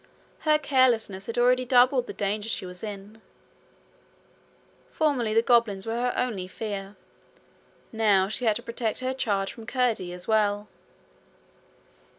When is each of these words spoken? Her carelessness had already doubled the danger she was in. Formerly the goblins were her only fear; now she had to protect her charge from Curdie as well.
Her 0.39 0.57
carelessness 0.57 1.27
had 1.27 1.37
already 1.37 1.63
doubled 1.63 2.07
the 2.07 2.13
danger 2.13 2.49
she 2.49 2.65
was 2.65 2.81
in. 2.81 3.21
Formerly 4.89 5.35
the 5.35 5.43
goblins 5.43 5.85
were 5.85 6.01
her 6.01 6.13
only 6.17 6.47
fear; 6.47 6.95
now 7.91 8.27
she 8.27 8.45
had 8.45 8.55
to 8.55 8.63
protect 8.63 9.01
her 9.01 9.13
charge 9.13 9.53
from 9.53 9.67
Curdie 9.67 10.11
as 10.11 10.27
well. 10.27 10.67